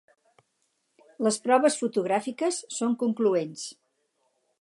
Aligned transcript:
Les 1.27 1.37
proves 1.47 1.77
fotogràfiques 1.81 2.57
són 2.79 2.97
concloents. 3.05 3.67